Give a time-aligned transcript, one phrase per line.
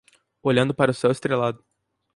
[0.41, 1.63] Olhando para o céu estrelado